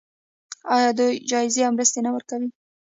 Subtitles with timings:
[0.75, 2.49] آیا دوی جایزې او مرستې نه ورکوي؟